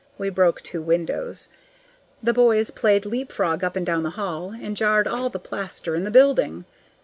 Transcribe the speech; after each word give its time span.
(We 0.17 0.31
broke 0.31 0.63
two 0.63 0.81
windows.) 0.81 1.49
The 2.23 2.33
boys 2.33 2.71
played 2.71 3.05
leapfrog 3.05 3.63
up 3.63 3.75
and 3.75 3.85
down 3.85 4.01
the 4.01 4.09
hall, 4.09 4.49
and 4.59 4.75
jarred 4.75 5.07
all 5.07 5.29
the 5.29 5.37
plaster 5.37 5.93
in 5.93 6.05
the 6.05 6.09
building. 6.09 6.65